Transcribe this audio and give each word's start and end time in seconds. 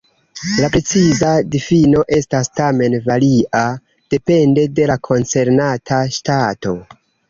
La 0.61 0.69
preciza 0.75 1.33
difino 1.57 2.01
estas 2.17 2.51
tamen 2.61 2.97
varia, 3.11 3.63
depende 4.17 4.67
de 4.81 4.93
la 4.95 5.01
koncernata 5.13 6.05
ŝtato. 6.21 6.79